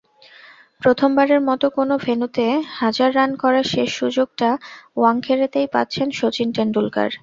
প্রথমবারের 0.81 1.41
মতো 1.49 1.65
কোনো 1.69 1.93
ভেন্যুতে 2.05 2.45
হাজার 2.79 3.09
রান 3.15 3.31
করার 3.41 3.65
শেষ 3.73 3.89
সুযোগটা 3.99 4.49
ওয়াংখেড়েতেই 4.97 5.67
পাচ্ছেন 5.75 6.07
শচীন 6.19 6.47
টেন্ডুলকার। 6.55 7.09